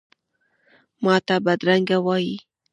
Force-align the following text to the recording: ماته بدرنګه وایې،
ماته 1.03 1.35
بدرنګه 1.45 1.97
وایې، 2.05 2.37